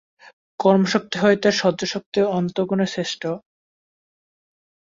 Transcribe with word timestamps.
কর্মশক্তি 0.59 1.17
হইতে 1.23 1.47
সহ্যশক্তি 1.59 2.19
অনন্তগুণে 2.29 2.85
শ্রেষ্ঠ। 2.93 3.21